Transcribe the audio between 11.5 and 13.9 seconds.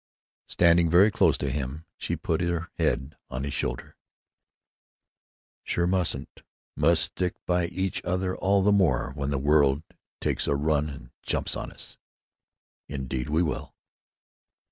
on us." "Indeed we will!"